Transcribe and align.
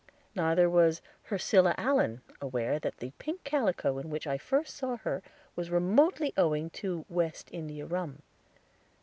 Neither 0.33 0.67
was 0.67 1.03
Hersila 1.29 1.75
Allen 1.77 2.23
aware 2.41 2.79
that 2.79 2.97
the 2.97 3.11
pink 3.19 3.43
calico 3.43 3.99
in 3.99 4.09
which 4.09 4.25
I 4.25 4.39
first 4.39 4.75
saw 4.75 4.97
her 4.97 5.21
was 5.55 5.69
remotely 5.69 6.33
owing 6.35 6.71
to 6.71 7.05
West 7.07 7.49
India 7.51 7.85
Rum. 7.85 8.23